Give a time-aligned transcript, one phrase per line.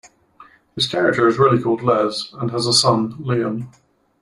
[0.73, 3.71] His character is really called Les and has a son, Liam.